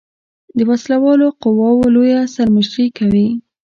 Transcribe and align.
د 0.57 0.59
وسله 0.69 0.97
والو 1.03 1.27
قواؤ 1.41 1.79
لویه 1.95 2.21
سر 2.33 2.47
مشري 2.55 2.87
کوي. 2.97 3.27